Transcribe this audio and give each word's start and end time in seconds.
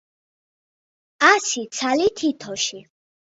ასი 1.27 1.65
ცალი 1.81 2.09
თითოში. 2.23 2.83